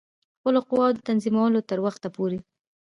[0.37, 2.39] خپلو قواوو د تنظیمولو تر وخته پوري.